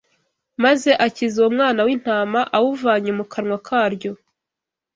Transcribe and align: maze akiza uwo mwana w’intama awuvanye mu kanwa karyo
maze 0.63 0.89
akiza 1.05 1.35
uwo 1.39 1.49
mwana 1.55 1.79
w’intama 1.87 2.39
awuvanye 2.57 3.11
mu 3.17 3.25
kanwa 3.33 3.57
karyo 3.67 4.11